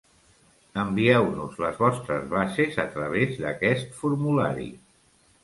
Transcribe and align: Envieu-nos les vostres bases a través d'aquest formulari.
Envieu-nos 0.83 1.59
les 1.63 1.77
vostres 1.81 2.25
bases 2.33 2.81
a 2.85 2.87
través 2.97 3.37
d'aquest 3.45 3.95
formulari. 4.01 4.69